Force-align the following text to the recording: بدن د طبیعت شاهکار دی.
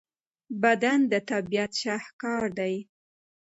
بدن 0.63 0.99
د 1.11 1.13
طبیعت 1.31 1.71
شاهکار 1.81 2.43
دی. 2.59 2.75